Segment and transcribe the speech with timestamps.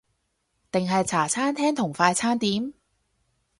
[0.71, 2.73] 定係茶餐廳同快餐店？